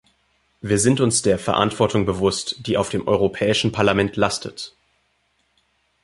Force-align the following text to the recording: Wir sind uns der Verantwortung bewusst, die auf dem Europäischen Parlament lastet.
Wir 0.61 0.79
sind 0.79 0.99
uns 0.99 1.21
der 1.21 1.37
Verantwortung 1.37 2.07
bewusst, 2.07 2.65
die 2.65 2.75
auf 2.75 2.89
dem 2.89 3.07
Europäischen 3.07 3.71
Parlament 3.71 4.15
lastet. 4.15 4.75